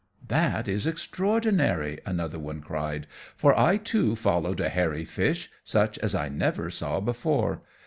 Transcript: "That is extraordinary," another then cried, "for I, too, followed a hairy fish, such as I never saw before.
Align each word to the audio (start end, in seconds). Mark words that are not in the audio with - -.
"That 0.29 0.67
is 0.67 0.87
extraordinary," 0.87 1.99
another 2.07 2.39
then 2.39 2.59
cried, 2.61 3.05
"for 3.35 3.55
I, 3.55 3.77
too, 3.77 4.15
followed 4.15 4.59
a 4.59 4.67
hairy 4.69 5.05
fish, 5.05 5.47
such 5.63 5.99
as 5.99 6.15
I 6.15 6.27
never 6.27 6.71
saw 6.71 6.99
before. 6.99 7.61